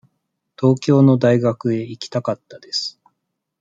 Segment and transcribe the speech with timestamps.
[0.59, 2.99] 東京の大学へ行きたかったです。